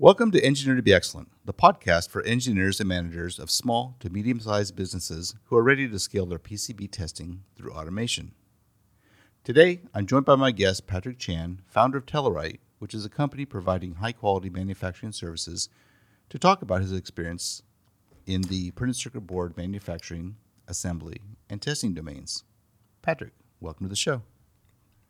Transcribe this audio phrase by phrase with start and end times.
[0.00, 4.10] Welcome to Engineer to Be Excellent, the podcast for engineers and managers of small to
[4.10, 8.32] medium sized businesses who are ready to scale their PCB testing through automation.
[9.44, 13.44] Today, I'm joined by my guest, Patrick Chan, founder of Telerite, which is a company
[13.44, 15.68] providing high quality manufacturing services,
[16.28, 17.62] to talk about his experience
[18.26, 20.34] in the printed circuit board manufacturing,
[20.66, 22.42] assembly, and testing domains.
[23.00, 24.22] Patrick, welcome to the show.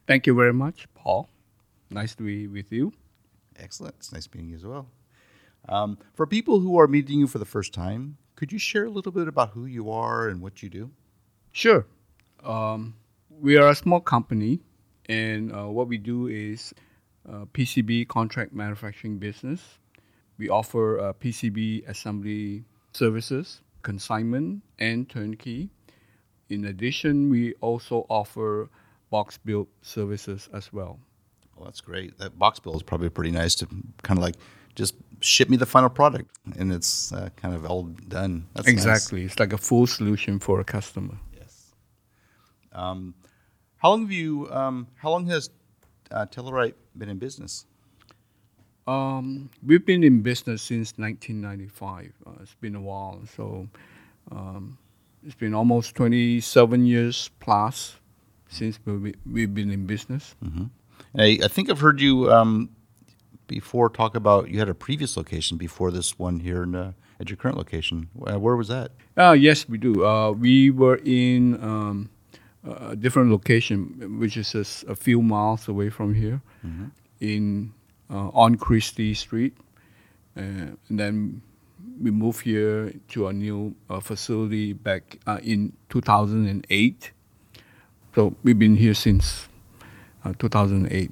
[0.06, 1.30] Thank you very much, Paul.
[1.90, 2.92] Nice to be with you.
[3.59, 3.95] Excellent.
[3.98, 4.86] It's nice meeting you as well.
[5.68, 8.90] Um, for people who are meeting you for the first time, could you share a
[8.90, 10.90] little bit about who you are and what you do?
[11.53, 11.86] Sure.
[12.43, 12.95] Um,
[13.31, 14.61] we are a small company,
[15.09, 16.75] and uh, what we do is
[17.29, 19.79] uh, PCB contract manufacturing business.
[20.36, 25.71] We offer uh, PCB assembly services, consignment, and turnkey.
[26.48, 28.68] In addition, we also offer
[29.11, 30.98] box build services as well.
[31.57, 32.19] Well, that's great.
[32.19, 33.67] That box build is probably pretty nice to
[34.03, 34.36] kind of like
[34.75, 38.47] just ship me the final product and it's uh, kind of all done.
[38.55, 39.23] That's exactly.
[39.23, 39.33] Nice.
[39.33, 41.17] It's like a full solution for a customer.
[41.37, 41.73] Yes.
[42.73, 43.15] Um,
[43.77, 44.51] how long have you?
[44.51, 45.51] Um, how long has
[46.11, 47.67] uh, Telerite been in business?
[48.87, 52.12] Um, we've been in business since 1995.
[52.27, 53.69] Uh, it's been a while, so
[54.31, 54.77] um,
[55.25, 57.97] it's been almost 27 years plus
[58.48, 60.34] since we, we've been in business.
[60.45, 60.65] Mm-hmm.
[61.16, 62.70] I, I, think I've heard you um,
[63.47, 67.30] before talk about you had a previous location before this one here in, uh, at
[67.30, 68.08] your current location.
[68.27, 68.92] Uh, where was that?
[69.16, 70.05] Uh, yes, we do.
[70.05, 72.10] Uh, we were in um,
[72.64, 76.86] a different location, which is a, a few miles away from here, mm-hmm.
[77.20, 77.72] in
[78.10, 79.56] uh, on Christie Street,
[80.36, 81.42] uh, and then
[82.00, 87.12] we moved here to a new facility back in 2008.
[88.14, 89.48] So we've been here since
[90.33, 91.11] 2008.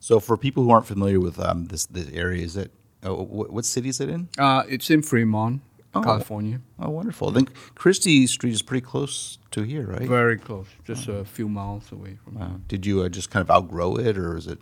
[0.00, 2.70] So, for people who aren't familiar with um, this this area, is it
[3.06, 4.28] uh, what, what, city is it in?
[4.38, 5.62] Uh, it's in Fremont,
[5.94, 6.02] oh.
[6.02, 6.60] California.
[6.78, 7.30] Oh, wonderful!
[7.30, 10.08] I think Christie Street is pretty close to here, right?
[10.08, 11.14] Very close, just oh.
[11.14, 12.38] a few miles away from.
[12.38, 12.60] Wow.
[12.68, 14.58] Did you uh, just kind of outgrow it, or is it?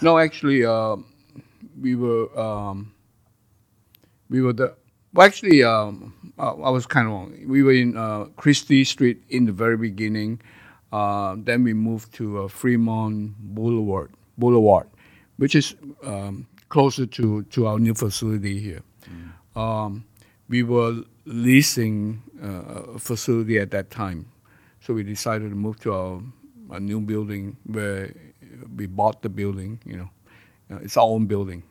[0.00, 0.96] No, actually, uh,
[1.80, 2.94] we were um,
[4.30, 4.74] we were the
[5.12, 7.34] well, actually, um, uh, I was kind of wrong.
[7.46, 10.40] We were in uh, Christie Street in the very beginning.
[10.92, 14.88] Uh, then we moved to uh, Fremont Boulevard, Boulevard,
[15.36, 18.82] which is um, closer to, to our new facility here.
[19.04, 19.60] Mm.
[19.60, 20.04] Um,
[20.48, 24.26] we were leasing uh, a facility at that time,
[24.80, 26.22] so we decided to move to our,
[26.70, 28.14] a new building where
[28.74, 29.78] we bought the building.
[29.84, 30.10] You know,
[30.70, 31.62] uh, it's our own building,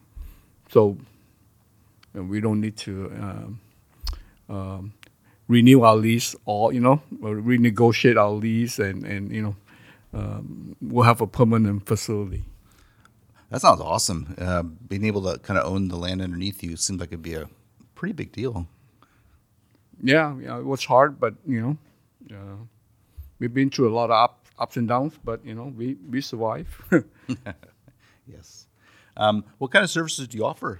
[0.69, 0.97] so
[2.13, 3.11] we don't need to.
[3.19, 3.59] Um,
[4.49, 4.93] um
[5.47, 9.55] renew our lease or you know renegotiate our lease and and you know
[10.13, 12.43] um, we'll have a permanent facility.
[13.49, 14.35] That sounds awesome.
[14.37, 17.33] Uh, being able to kind of own the land underneath you seems like it'd be
[17.33, 17.47] a
[17.95, 18.67] pretty big deal.
[20.01, 22.57] Yeah, yeah, it was hard, but you know, uh,
[23.39, 26.21] we've been through a lot of up, ups and downs, but you know, we we
[26.21, 26.67] survive.
[28.27, 28.67] yes.
[29.15, 30.79] Um, what kind of services do you offer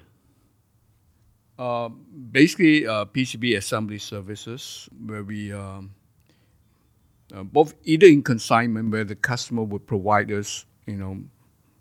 [1.60, 1.90] uh,
[2.32, 5.92] basically, uh, PCB assembly services where we um,
[7.34, 11.18] uh, both either in consignment where the customer would provide us, you know,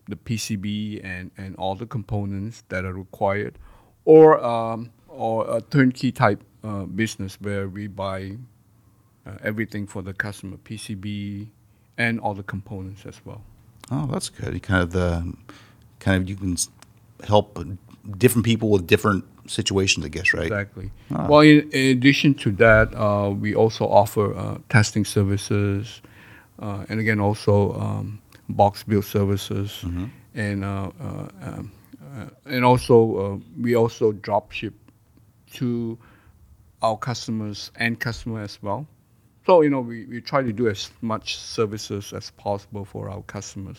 [0.09, 3.59] the PCB and, and all the components that are required,
[4.05, 8.37] or um, or a turnkey type uh, business where we buy
[9.27, 11.49] uh, everything for the customer, PCB
[11.99, 13.43] and all the components as well.
[13.91, 14.63] Oh, that's good.
[14.63, 15.35] Kind of the
[15.99, 16.57] kind of you can
[17.25, 17.59] help
[18.19, 20.47] different people with different situations, I guess, right?
[20.47, 20.91] Exactly.
[21.15, 21.27] Ah.
[21.29, 26.03] Well, in, in, addition to that, uh, we also offer uh, testing services,
[26.59, 30.07] uh, and again, also um, box build services, mm-hmm.
[30.35, 31.73] and uh, uh, um,
[32.17, 34.75] uh, and also we also drop ship
[35.53, 35.99] to
[36.83, 38.87] our customers and customer as well.
[39.45, 43.23] So you know, we, we try to do as much services as possible for our
[43.23, 43.79] customers.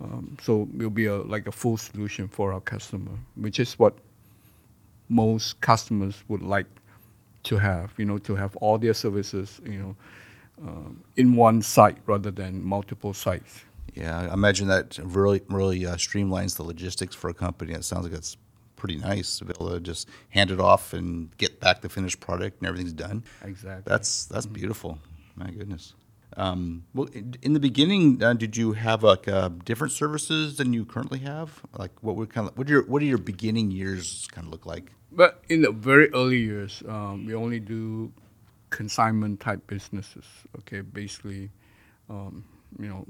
[0.00, 3.94] Um, so we'll be a, like a full solution for our customer, which is what
[5.08, 6.66] most customers would like
[7.44, 7.92] to have.
[7.96, 9.96] You know, to have all their services, you know,
[10.62, 13.64] um, in one site rather than multiple sites.
[13.94, 17.72] Yeah, I imagine that really really uh, streamlines the logistics for a company.
[17.72, 18.36] It sounds like it's
[18.76, 22.20] pretty nice to be able to just hand it off and get back the finished
[22.20, 23.24] product and everything's done.
[23.42, 23.82] Exactly.
[23.84, 24.54] That's that's mm-hmm.
[24.54, 24.98] beautiful.
[25.34, 25.94] My goodness.
[26.36, 27.08] Um, well,
[27.42, 31.62] in the beginning, uh, did you have like uh, different services than you currently have?
[31.76, 34.66] Like, what would kind of what your what do your beginning years kind of look
[34.66, 34.92] like?
[35.10, 38.12] But in the very early years, um, we only do
[38.70, 40.26] consignment type businesses.
[40.58, 41.50] Okay, basically,
[42.10, 42.44] um,
[42.78, 43.06] you know,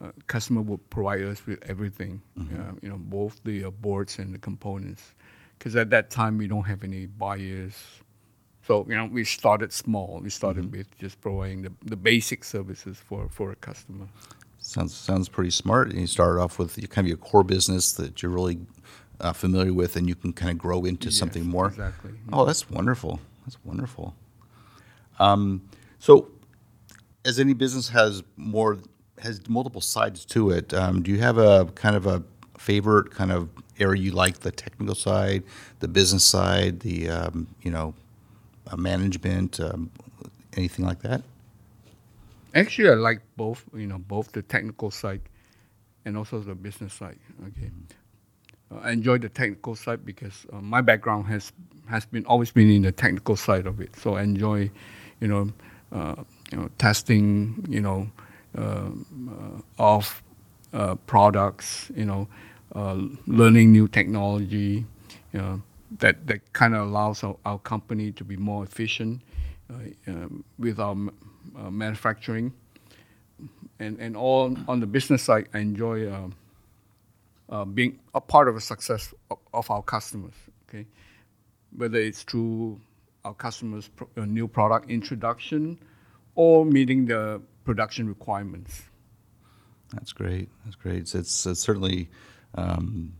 [0.00, 4.32] uh, customer would provide us with everything, uh, you know, both the uh, boards and
[4.32, 5.14] the components.
[5.58, 7.74] Because at that time we don't have any buyers,
[8.66, 10.20] so you know we started small.
[10.22, 14.06] We started with just providing the, the basic services for for a customer.
[14.58, 15.90] Sounds sounds pretty smart.
[15.90, 18.58] And you started off with your- kind of your core business that you're really
[19.20, 21.68] uh, familiar with, and you can kind of grow into something more.
[21.68, 22.12] exactly.
[22.32, 23.20] Oh, that's wonderful.
[23.44, 24.14] That's wonderful.
[25.18, 25.62] Um,
[25.98, 26.30] so,
[27.24, 28.78] as any business has more
[29.18, 32.22] has multiple sides to it, um, do you have a kind of a
[32.58, 33.48] favorite kind of
[33.78, 34.40] area you like?
[34.40, 35.42] The technical side,
[35.80, 37.94] the business side, the um, you know,
[38.76, 39.90] management, um,
[40.56, 41.22] anything like that?
[42.54, 43.64] Actually, I like both.
[43.74, 45.22] You know, both the technical side
[46.04, 47.18] and also the business side.
[47.48, 47.70] Okay,
[48.70, 51.52] uh, I enjoy the technical side because uh, my background has
[51.88, 53.96] has been always been in the technical side of it.
[53.96, 54.70] So I enjoy,
[55.20, 55.52] you know,
[55.92, 57.64] uh, you know, testing.
[57.68, 58.10] You know,
[58.56, 60.22] uh, uh, of
[60.72, 61.90] uh, products.
[61.96, 62.28] You know,
[62.74, 64.84] uh, learning new technology.
[65.32, 65.62] You know,
[65.98, 69.22] that that kind of allows our, our company to be more efficient
[69.70, 70.96] uh, um, with our
[71.58, 72.52] uh, manufacturing
[73.78, 76.08] and and all on the business side, I enjoy
[77.48, 80.34] uh, being a part of the success of, of our customers.
[80.68, 80.86] Okay,
[81.76, 82.80] whether it's through
[83.24, 85.78] our customers' pro- new product introduction
[86.34, 88.82] or meeting the production requirements.
[89.92, 90.48] That's great.
[90.64, 90.96] That's great.
[90.96, 92.08] It's, it's, it's certainly
[92.54, 93.12] um,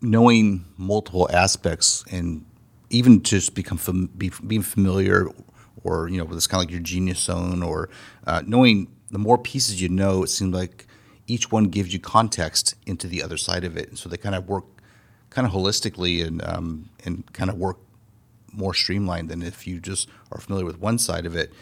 [0.00, 2.44] knowing multiple aspects and
[2.90, 5.28] even just become fam- be, being familiar
[5.82, 7.88] or you know it's kind of like your genius zone or
[8.26, 10.86] uh, knowing the more pieces you know it seems like
[11.26, 13.88] each one gives you context into the other side of it.
[13.88, 14.64] And so they kind of work
[15.30, 17.78] kind of holistically and um, and kind of work
[18.52, 21.52] more streamlined than if you just are familiar with one side of it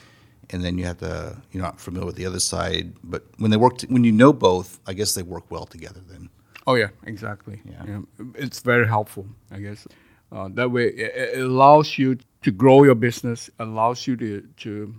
[0.50, 2.94] and then you have to you're not familiar with the other side.
[3.02, 6.00] But when they work t- when you know both i guess they work well together
[6.08, 6.28] then
[6.66, 7.60] Oh yeah, exactly.
[7.64, 8.00] Yeah.
[8.34, 9.86] it's very helpful, I guess.
[10.30, 14.94] Uh, that way, it, it allows you to grow your business, allows you to to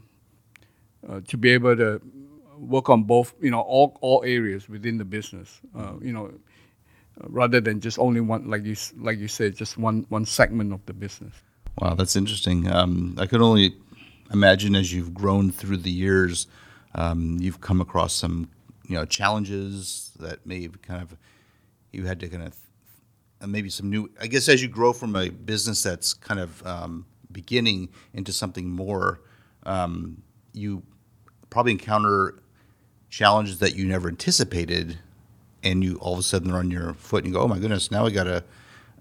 [1.09, 2.01] uh, to be able to
[2.57, 5.59] work on both, you know, all all areas within the business.
[5.75, 6.31] Uh, you know,
[7.27, 10.85] rather than just only one, like you like you said, just one one segment of
[10.85, 11.33] the business.
[11.79, 12.71] Wow, that's interesting.
[12.71, 13.75] Um, I could only
[14.31, 16.47] imagine as you've grown through the years,
[16.95, 18.49] um, you've come across some,
[18.87, 21.17] you know, challenges that may have kind of
[21.93, 22.55] you had to kind of
[23.43, 24.09] and maybe some new.
[24.19, 28.69] I guess as you grow from a business that's kind of um, beginning into something
[28.69, 29.21] more,
[29.65, 30.21] um,
[30.53, 30.81] you
[31.49, 32.41] probably encounter
[33.09, 34.97] challenges that you never anticipated,
[35.61, 37.59] and you all of a sudden are on your foot and you go, "Oh my
[37.59, 38.43] goodness, now we got to."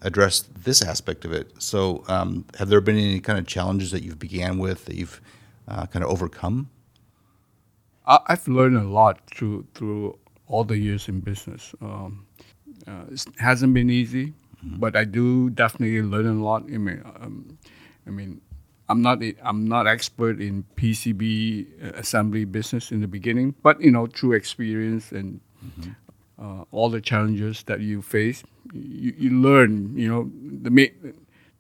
[0.05, 1.53] address this aspect of it.
[1.63, 5.21] So, um, have there been any kind of challenges that you've began with that you've
[5.69, 6.71] uh, kind of overcome?
[8.05, 10.19] I, I've learned a lot through through
[10.53, 11.75] all the years in business.
[11.81, 12.27] Um,
[12.87, 14.33] uh, it hasn't been easy,
[14.85, 16.63] but I do definitely learn a lot.
[16.65, 17.59] I mean, um,
[18.07, 18.41] I mean,
[18.89, 21.67] I'm not a- I'm not expert in PCB
[22.05, 25.41] assembly business in the beginning, but you know, through experience and
[26.39, 28.43] uh, all the challenges that you face,
[28.75, 29.97] you, you learn.
[29.97, 30.23] You know,
[30.63, 30.93] the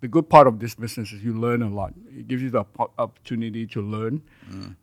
[0.00, 1.94] the good part of this business is you learn a lot.
[2.18, 4.20] It gives you the oppo- opportunity to learn.
[4.50, 4.74] A-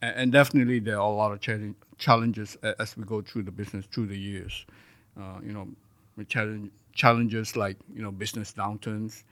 [0.00, 3.86] and definitely there are a lot of challenge, challenges as we go through the business
[3.86, 4.64] through the years.
[5.18, 5.66] Uh, you know,
[6.28, 9.24] challenge, challenges like you know business downturns.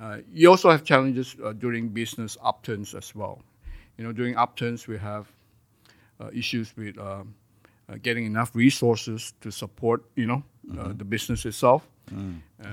[0.00, 3.42] Uh, you also have challenges uh, during business upturns as well.
[3.98, 5.26] You know, during upturns we have
[6.20, 7.34] uh, issues with um,
[7.88, 10.42] uh, getting enough resources to support you know
[10.78, 11.88] uh, the business itself.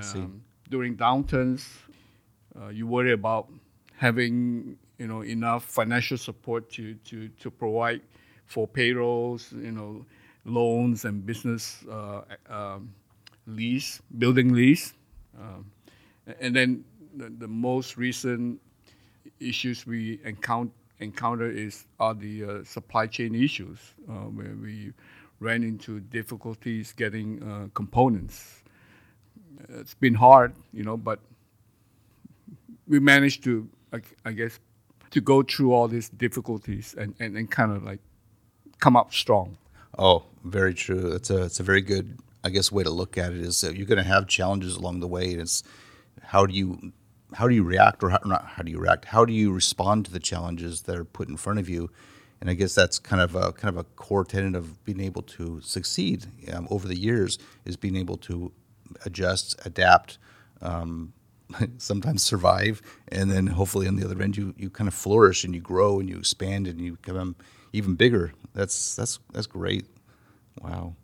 [0.00, 0.18] see.
[0.18, 1.66] Um, during downturns,
[2.60, 3.48] uh, you worry about
[3.96, 8.02] having you know enough financial support to to to provide
[8.46, 10.04] for payrolls, you know,
[10.44, 12.92] loans and business uh, um,
[13.46, 14.94] lease, building lease,
[15.38, 15.70] um,
[16.40, 16.84] and then
[17.16, 18.60] the, the most recent
[19.40, 23.78] issues we encounter encounter is are the uh, supply chain issues
[24.08, 24.92] uh, where we
[25.40, 28.62] ran into difficulties getting uh, components.
[29.68, 31.20] It's been hard, you know, but
[32.86, 34.58] we managed to, I, I guess,
[35.10, 38.00] to go through all these difficulties and, and, and kind of like
[38.80, 39.56] come up strong.
[39.98, 41.12] Oh, very true.
[41.12, 43.40] It's a it's a very good, I guess, way to look at it.
[43.40, 45.32] Is that you're going to have challenges along the way.
[45.32, 45.62] And it's
[46.22, 46.92] how do you
[47.34, 49.06] how do you react, or how, not how do you react?
[49.06, 51.90] How do you respond to the challenges that are put in front of you?
[52.40, 55.22] And I guess that's kind of a kind of a core tenet of being able
[55.22, 58.52] to succeed um, over the years is being able to
[59.04, 60.18] adjust, adapt,
[60.62, 61.12] um,
[61.78, 65.54] sometimes survive, and then hopefully on the other end you you kind of flourish and
[65.54, 67.36] you grow and you expand and you become
[67.72, 68.32] even bigger.
[68.54, 69.86] That's that's that's great.
[70.60, 70.94] Wow.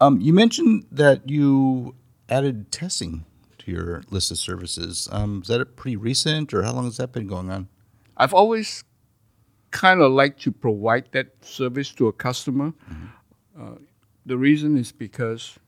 [0.00, 1.94] Um, you mentioned that you
[2.28, 3.24] added testing
[3.58, 5.08] to your list of services.
[5.10, 7.68] Um, is that pretty recent, or how long has that been going on?
[8.16, 8.84] I've always
[9.70, 12.72] kind of liked to provide that service to a customer.
[12.90, 13.62] Mm-hmm.
[13.62, 13.74] Uh,
[14.24, 15.58] the reason is because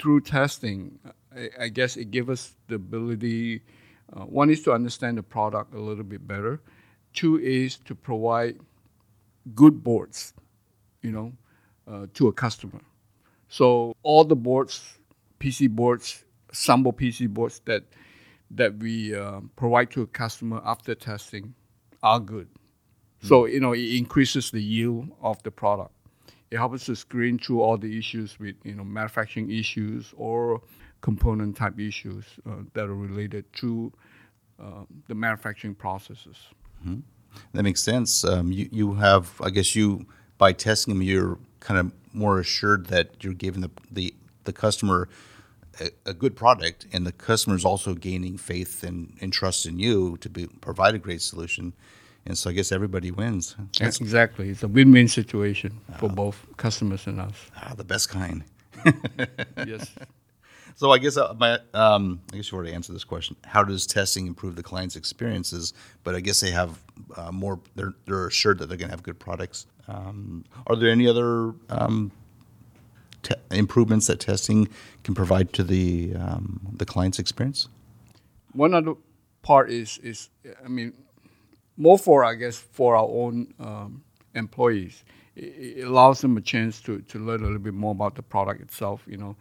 [0.00, 0.98] through testing,
[1.36, 3.62] I, I guess it gives us the ability.
[4.12, 6.60] Uh, one is to understand the product a little bit better.
[7.12, 8.58] Two is to provide
[9.54, 10.32] good boards,
[11.02, 11.32] you know,
[11.86, 12.80] uh, to a customer.
[13.48, 14.98] So all the boards,
[15.40, 17.84] PC boards, Sambo PC boards that
[18.50, 21.54] that we uh, provide to a customer after testing
[22.02, 22.46] are good.
[22.46, 23.28] Mm-hmm.
[23.28, 25.92] So you know it increases the yield of the product.
[26.50, 30.60] It helps us to screen through all the issues with you know manufacturing issues or
[31.02, 33.92] component type issues uh, that are related to
[34.58, 36.36] uh, the manufacturing processes.
[36.86, 37.00] Mm-hmm.
[37.52, 38.24] That makes sense.
[38.24, 40.06] Um, you you have, I guess, you
[40.38, 45.08] by testing them, you're kind of more assured that you're giving the the, the customer
[45.80, 49.78] a, a good product, and the customer is also gaining faith and, and trust in
[49.78, 51.72] you to be, provide a great solution.
[52.24, 53.56] And so I guess everybody wins.
[53.80, 54.50] That's, exactly.
[54.50, 57.34] It's a win-win situation for uh, both customers and us.
[57.56, 58.44] Ah, the best kind.
[59.66, 59.90] yes.
[60.74, 63.36] So I guess uh, my, um, I guess you already answered this question.
[63.44, 65.74] How does testing improve the client's experiences?
[66.04, 66.78] But I guess they have
[67.16, 67.60] uh, more.
[67.74, 69.66] They're they're assured that they're going to have good products.
[69.88, 72.12] Um, are there any other um,
[73.22, 74.68] te- improvements that testing
[75.04, 77.68] can provide to the um, the client's experience?
[78.52, 78.94] One other
[79.42, 80.30] part is is
[80.64, 80.92] I mean
[81.76, 84.02] more for I guess for our own um,
[84.34, 85.04] employees.
[85.34, 88.22] It, it allows them a chance to, to learn a little bit more about the
[88.22, 89.02] product itself.
[89.06, 89.36] You know,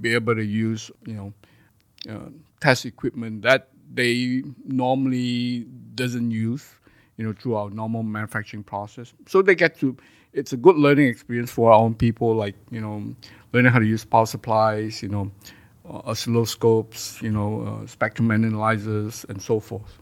[0.00, 1.32] be able to use you know
[2.08, 2.28] uh,
[2.60, 6.68] test equipment that they normally doesn't use
[7.16, 9.12] you know through our normal manufacturing process.
[9.26, 9.96] So they get to
[10.32, 13.14] it's a good learning experience for our own people like you know
[13.52, 15.30] learning how to use power supplies you know
[15.88, 19.98] uh, oscilloscopes you know uh, spectrum analyzers and so forth.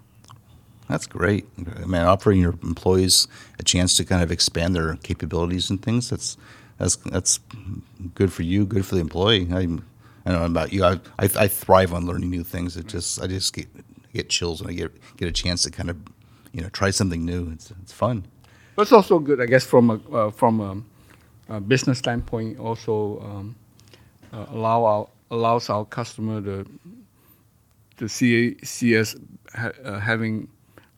[0.88, 1.46] That's great.
[1.58, 6.10] I mean offering your employees a chance to kind of expand their capabilities and things
[6.10, 6.36] that's
[6.82, 7.38] that's that's
[8.14, 9.46] good for you, good for the employee.
[9.52, 10.84] I, I don't know about you.
[10.84, 12.76] I, I, I thrive on learning new things.
[12.76, 13.68] It just I just get
[14.12, 15.96] get chills when I get get a chance to kind of
[16.52, 17.50] you know try something new.
[17.52, 18.26] It's it's fun.
[18.74, 20.60] But it's also good, I guess, from a uh, from
[21.48, 22.58] a, a, business standpoint.
[22.58, 23.54] Also um,
[24.32, 26.66] uh, allow our allows our customer to
[27.98, 29.14] to see see us
[29.54, 30.48] ha, uh, having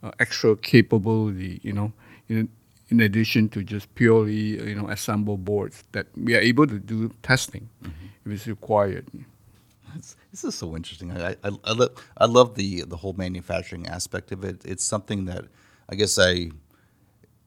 [0.03, 1.61] uh, extra capability.
[1.63, 1.93] You know,
[2.31, 2.49] in,
[2.95, 7.13] in addition to just purely you know assemble boards that we are able to do
[7.23, 8.07] testing mm-hmm.
[8.25, 9.07] if it's required.
[10.31, 11.11] this is so interesting.
[11.13, 14.63] I, I, I, love, I love the the whole manufacturing aspect of it.
[14.65, 15.45] It's something that
[15.89, 16.51] I guess I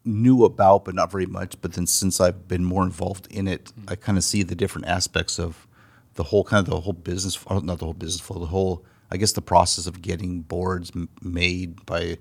[0.03, 1.59] knew about, but not very much.
[1.61, 3.91] But then since I've been more involved in it, mm-hmm.
[3.91, 5.67] I kind of see the different aspects of
[6.15, 9.15] the whole kind of the whole business, not the whole business flow, the whole I
[9.15, 12.17] guess the process of getting boards made by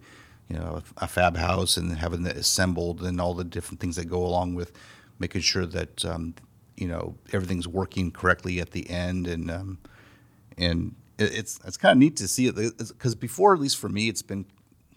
[0.48, 4.06] you know a fab house and having it assembled and all the different things that
[4.06, 4.72] go along with
[5.18, 6.34] making sure that um,
[6.76, 9.78] you know everything's working correctly at the end and um,
[10.56, 12.54] and it's it's kind of neat to see it.
[12.78, 14.44] Because before at least for me it's been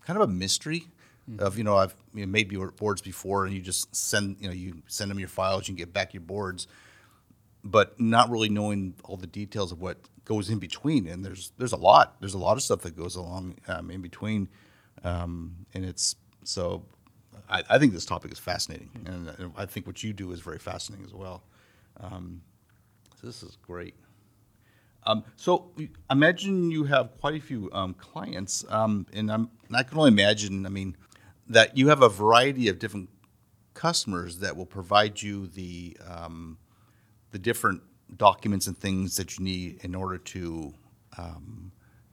[0.05, 0.87] kind of a mystery
[1.29, 1.43] mm-hmm.
[1.43, 4.53] of you know I've you know, made boards before and you just send you know
[4.53, 6.67] you send them your files you get back your boards
[7.63, 11.07] but not really knowing all the details of what goes in between.
[11.07, 14.01] And there's there's a lot there's a lot of stuff that goes along um, in
[14.01, 14.47] between
[15.03, 16.85] um, and it's so
[17.49, 20.39] I, I, think this topic is fascinating, and, and, I think what you do is
[20.39, 21.43] very fascinating as well.
[21.99, 22.41] Um,
[23.19, 23.95] so this is great.
[25.03, 25.71] Um, so
[26.11, 30.65] imagine you have quite a few um, clients, um, and, and i can only imagine.
[30.65, 30.95] I mean,
[31.47, 33.09] that you have a variety of different
[33.73, 36.57] customers that will provide you the um,
[37.31, 37.81] the different
[38.17, 40.73] documents and things that you need in order to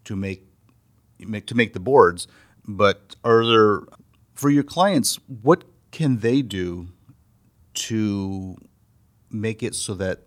[0.06, 0.46] to make,
[1.18, 2.26] make to make the boards.
[2.66, 3.82] But are there,
[4.34, 6.88] for your clients, what can they do
[7.74, 8.56] to
[9.30, 10.22] make it so that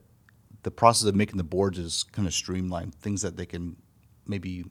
[0.63, 3.75] the process of making the boards is kind of streamlined, things that they can
[4.27, 4.65] maybe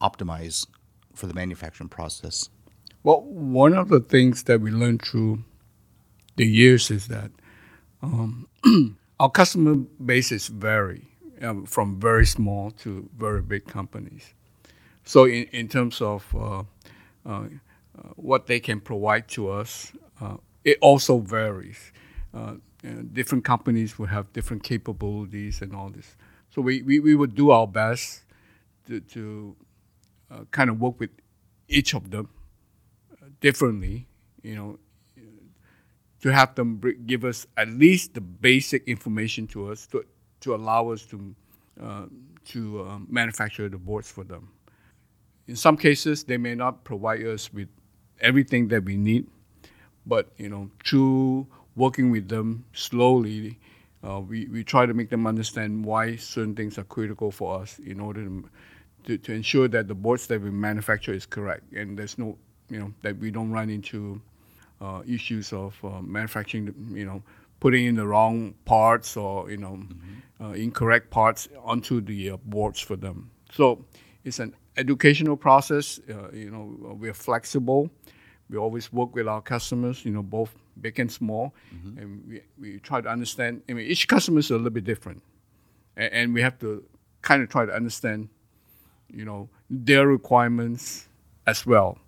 [0.00, 0.66] optimize
[1.14, 2.48] for the manufacturing process?
[3.02, 5.44] Well, one of the things that we learned through
[6.36, 7.30] the years is that
[8.02, 8.48] um,
[9.20, 11.08] our customer bases vary
[11.42, 14.34] um, from very small to very big companies.
[15.08, 16.64] So in, in terms of uh,
[17.24, 17.46] uh,
[18.16, 21.92] what they can provide to us, uh, it also varies.
[22.34, 22.56] Uh,
[23.14, 26.14] different companies will have different capabilities and all this.
[26.50, 28.24] So we, we, we would do our best
[28.86, 29.56] to, to
[30.30, 31.10] uh, kind of work with
[31.68, 32.28] each of them
[33.10, 34.06] uh, differently,
[34.42, 34.78] you know,
[36.20, 40.04] to have them give us at least the basic information to us to,
[40.40, 41.34] to allow us to,
[41.82, 42.04] uh,
[42.44, 44.50] to uh, manufacture the boards for them.
[45.48, 47.68] In some cases, they may not provide us with
[48.20, 49.26] everything that we need,
[50.06, 53.58] but you know, through working with them slowly,
[54.06, 57.78] uh, we, we try to make them understand why certain things are critical for us
[57.78, 58.44] in order to,
[59.04, 62.36] to, to ensure that the boards that we manufacture is correct and there's no,
[62.68, 64.20] you know, that we don't run into
[64.80, 67.22] uh, issues of uh, manufacturing, you know,
[67.58, 70.44] putting in the wrong parts or, you know, mm-hmm.
[70.44, 73.30] uh, incorrect parts onto the uh, boards for them.
[73.50, 73.84] So
[74.24, 76.00] it's an educational process.
[76.08, 77.90] Uh, you know, we're flexible.
[78.50, 81.98] We always work with our customers, you know, both big and small, mm-hmm.
[81.98, 83.62] and we, we try to understand.
[83.68, 85.22] I mean, each customer is a little bit different,
[85.96, 86.82] and, and we have to
[87.20, 88.28] kind of try to understand,
[89.12, 91.08] you know, their requirements
[91.46, 91.98] as well.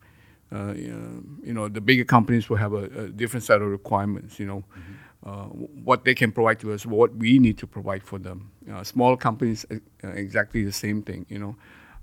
[0.53, 4.41] Uh, you know, the bigger companies will have a, a different set of requirements.
[4.41, 5.31] You know, mm-hmm.
[5.31, 5.45] uh,
[5.85, 8.51] what they can provide to us, what we need to provide for them.
[8.71, 11.27] Uh, small companies, uh, exactly the same thing.
[11.29, 11.57] You know,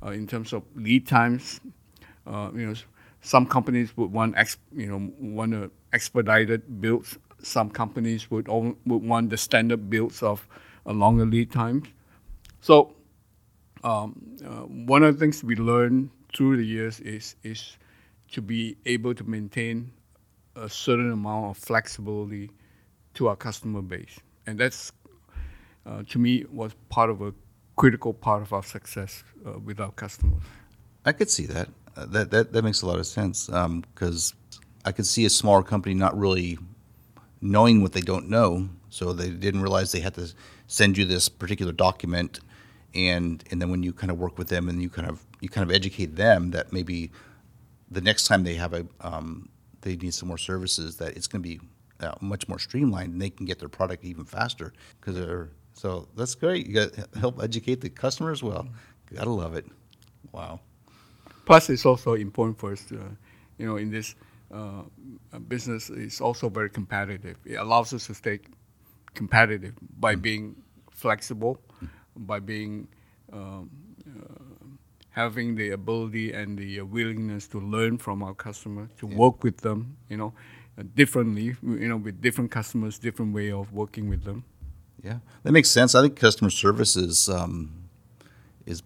[0.06, 1.60] in terms of lead times,
[2.26, 2.74] uh, you know,
[3.22, 7.18] some companies would want ex, you know want a expedited builds.
[7.42, 10.48] Some companies would would want the standard builds of
[10.86, 11.84] a longer lead time.
[12.62, 12.96] So
[13.84, 17.78] um, uh, one of the things we learned through the years is is
[18.32, 19.92] to be able to maintain
[20.56, 22.50] a certain amount of flexibility
[23.14, 24.92] to our customer base, and that's
[25.86, 27.34] uh, to me was part of a
[27.78, 30.44] critical part of our success uh, with our customers.
[31.06, 31.70] I could see that.
[31.96, 35.30] Uh, that, that that makes a lot of sense because um, I could see a
[35.30, 36.58] smaller company not really
[37.40, 40.34] knowing what they don't know, so they didn't realize they had to
[40.68, 42.40] send you this particular document,
[42.94, 45.50] and and then when you kind of work with them and you kind of you
[45.50, 47.12] kind of educate them that maybe
[47.90, 49.50] the next time they have a um,
[49.82, 51.60] they need some more services that it's going to be
[52.00, 56.08] uh, much more streamlined and they can get their product even faster because they're so
[56.16, 56.66] that's great.
[56.66, 58.68] You got to help educate the customer as well.
[59.14, 59.66] Gotta love it.
[60.32, 60.60] Wow.
[61.46, 62.96] Plus, it's also important for us to,
[63.60, 64.16] you know, in this
[64.52, 64.82] uh,
[65.48, 67.38] business, it's also very competitive.
[67.46, 68.40] It allows us to stay
[69.14, 70.56] competitive by mm being
[70.92, 72.88] flexible, mm by being
[73.32, 73.70] um,
[74.08, 74.66] uh,
[75.12, 79.16] having the ability and the willingness to learn from our customer, to yeah.
[79.16, 80.34] work with them, you know,
[80.96, 84.44] differently, you know, with different customers, different way of working with them.
[85.04, 85.96] Yeah, that makes sense.
[85.96, 87.90] I think customer service is um,
[88.66, 88.82] is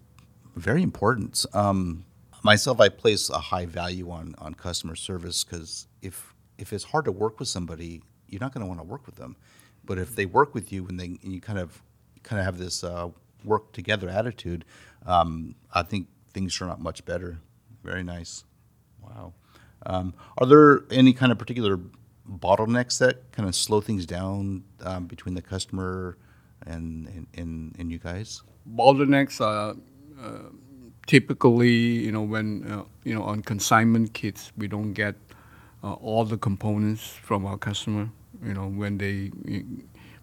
[0.56, 1.44] very important.
[1.54, 2.04] Um,
[2.42, 7.06] myself, I place a high value on on customer service because if if it's hard
[7.06, 9.36] to work with somebody, you're not going to want to work with them.
[9.84, 11.82] But if they work with you and they and you kind of
[12.22, 13.08] kind of have this uh,
[13.44, 14.64] work together attitude,
[15.06, 17.38] um, I think things turn out much better.
[17.82, 18.44] Very nice.
[19.02, 19.32] Wow.
[19.84, 21.80] Um, are there any kind of particular
[22.28, 26.16] bottlenecks that kind of slow things down um, between the customer
[26.66, 28.42] and, and, and, you guys?
[28.76, 29.74] Bottlenecks are
[30.22, 30.50] uh,
[31.06, 35.16] typically, you know, when, uh, you know, on consignment kits, we don't get
[35.82, 38.08] uh, all the components from our customer,
[38.44, 39.32] you know, when they,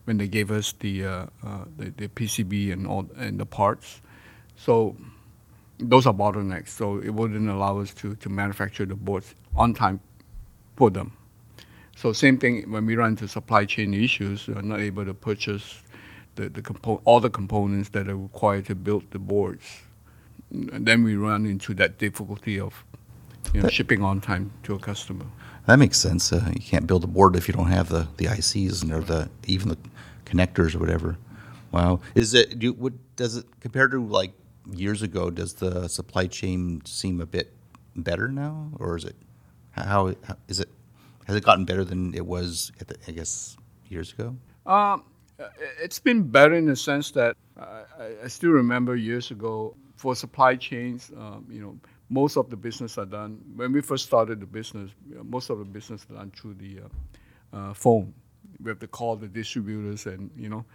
[0.05, 4.01] when they gave us the, uh, uh, the, the, PCB and all, and the parts.
[4.55, 4.95] So
[5.77, 6.69] those are bottlenecks.
[6.69, 9.99] So it wouldn't allow us to, to manufacture the boards on time
[10.77, 11.11] for them.
[11.99, 15.83] So same thing when we run into supply chain issues, we're not able to purchase
[16.35, 19.65] the, the compo- all the components that are required to build the boards.
[20.49, 22.85] And then we run into that difficulty of
[23.53, 25.25] you know, that, shipping on time to a customer.
[25.65, 26.31] That makes sense.
[26.31, 29.01] Uh, you can't build a board if you don't have the, the ICs and or
[29.01, 29.77] the even the
[30.23, 31.17] connectors or whatever.
[31.73, 31.99] Wow.
[32.15, 34.31] Is it do what does it compared to like
[34.71, 35.29] years ago?
[35.29, 37.51] Does the supply chain seem a bit
[37.93, 39.17] better now, or is it
[39.71, 40.69] how, how is it
[41.29, 43.55] has it gotten better than it was, the, I guess,
[43.87, 44.35] years ago?
[44.65, 45.03] Um,
[45.79, 47.83] it's been better in the sense that I,
[48.23, 51.77] I, still remember years ago for supply chains, um, you know,
[52.09, 54.89] most of the business are done when we first started the business.
[55.23, 56.79] Most of the business done through the
[57.53, 58.11] uh, uh, phone.
[58.63, 60.65] We have to call the distributors and you know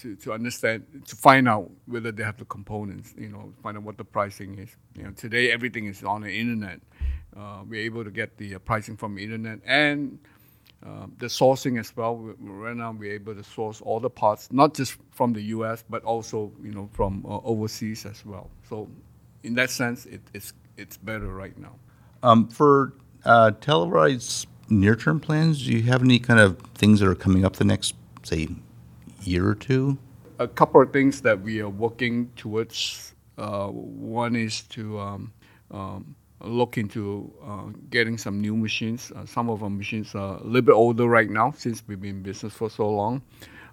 [0.00, 3.14] to, to understand to find out whether they have the components.
[3.16, 4.76] You know, find out what the pricing is.
[4.96, 6.80] You know, today everything is on the internet.
[7.36, 10.18] Uh, we're able to get the uh, pricing from the internet and
[10.84, 12.16] uh, the sourcing as well.
[12.38, 16.02] Right now, we're able to source all the parts, not just from the U.S., but
[16.04, 18.50] also you know from uh, overseas as well.
[18.68, 18.88] So,
[19.42, 21.74] in that sense, it, it's it's better right now.
[22.22, 27.14] Um, for uh, Telerite's near-term plans, do you have any kind of things that are
[27.14, 28.48] coming up the next, say,
[29.22, 29.98] year or two?
[30.38, 35.32] A couple of things that we are working towards Uh, one is to um,
[35.70, 39.10] um, look into uh, getting some new machines.
[39.16, 42.16] Uh, some of our machines are a little bit older right now since we've been
[42.16, 43.22] in business for so long.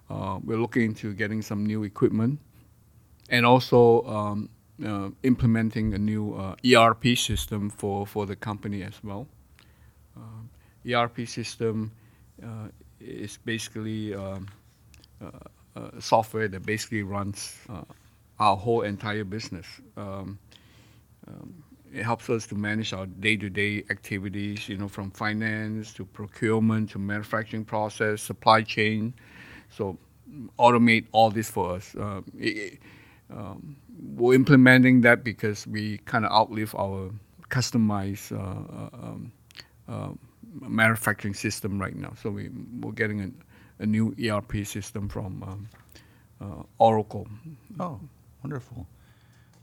[0.10, 2.40] Uh, we're looking into getting some new equipment
[3.30, 4.50] and also um,
[4.86, 9.28] uh, implementing a new uh, ERP system for, for the company as well.
[10.16, 10.50] Um,
[10.90, 11.92] ERP system
[12.42, 12.70] uh,
[13.02, 14.48] is basically um,
[16.00, 17.56] software that basically runs
[18.40, 19.66] our whole entire business.
[19.96, 20.40] Um,
[21.28, 26.90] um, it helps us to manage our day-to-day activities, you know, from finance to procurement
[26.92, 29.14] to manufacturing process, supply chain.
[29.70, 29.98] So
[30.60, 31.96] automate all this for us.
[31.96, 32.80] Uh, it,
[33.30, 33.78] um,
[34.16, 37.12] we're implementing that because we kind of outlive our
[37.50, 39.32] customized uh, uh, um,
[39.88, 40.10] uh,
[40.62, 42.14] manufacturing system right now.
[42.22, 42.50] So we,
[42.82, 43.32] we're getting a,
[43.80, 45.70] a new ERP system from um,
[46.42, 47.28] uh, Oracle.
[47.80, 48.00] Oh,
[48.44, 48.88] wonderful.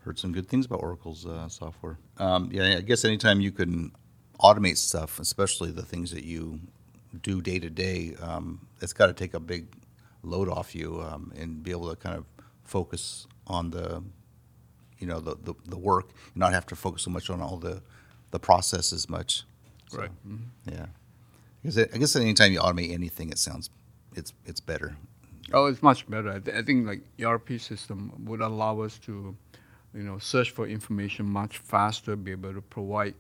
[0.01, 1.99] Heard some good things about Oracle's uh, software.
[2.19, 3.93] Um, yeah, I guess anytime you can
[4.41, 6.61] automate stuff, especially the things that you
[7.23, 9.67] do day to day, um, it's got to take a big
[10.23, 12.25] load off you um, and be able to kind of
[12.65, 14.03] focus on the,
[14.99, 17.57] you know, the, the, the, work and not have to focus so much on all
[17.57, 17.83] the,
[18.31, 19.45] the process as much.
[19.89, 20.11] So, right.
[20.27, 20.73] Mm-hmm.
[20.73, 20.87] Yeah.
[21.63, 23.71] Because I guess anytime you automate anything, it sounds
[24.15, 24.97] it's it's better.
[25.53, 26.31] Oh, it's much better.
[26.31, 29.37] I, th- I think like ERP system would allow us to,
[29.95, 33.15] you know, search for information much faster, be able to provide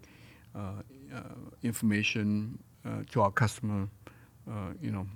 [0.55, 0.83] uh,
[1.15, 1.21] uh,
[1.63, 3.89] information uh, to our customer,
[4.51, 5.07] uh, you know,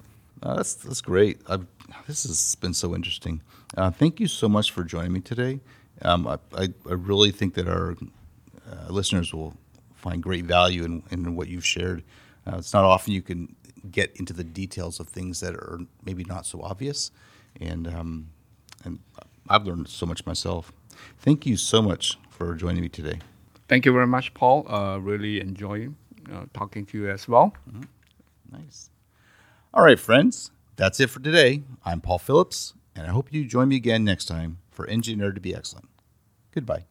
[0.42, 1.40] Uh, that's that's great.
[1.48, 1.66] I've,
[2.06, 3.42] this has been so interesting.
[3.76, 5.60] Uh, thank you so much for joining me today.
[6.02, 7.92] Um, I, I, I, really think that our
[8.70, 9.54] uh, listeners will
[9.94, 12.02] find great value in, in what you've shared.
[12.46, 13.54] Uh, it's not often you can
[13.90, 17.10] get into the details of things that are maybe not so obvious,
[17.60, 18.28] and um,
[18.84, 18.98] and
[19.48, 20.72] I've learned so much myself.
[21.18, 23.20] Thank you so much for joining me today.
[23.68, 24.66] Thank you very much, Paul.
[24.68, 25.88] Uh, really enjoy
[26.30, 27.54] uh, talking to you as well.
[27.68, 27.82] Mm-hmm.
[28.52, 28.90] Nice.
[29.72, 31.62] All right, friends, that's it for today.
[31.84, 35.40] I'm Paul Phillips, and I hope you join me again next time for Engineer to
[35.40, 35.88] be Excellent.
[36.52, 36.84] Goodbye.